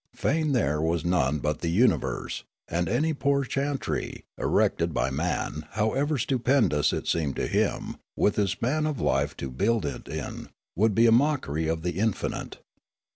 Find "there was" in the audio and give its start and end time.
0.53-1.05